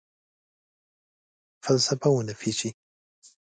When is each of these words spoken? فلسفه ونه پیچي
فلسفه 1.63 2.09
ونه 2.13 2.33
پیچي 2.41 2.69